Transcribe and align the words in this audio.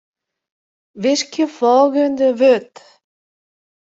Wiskje 1.03 1.45
folgjende 1.57 2.27
wurd. 2.39 2.75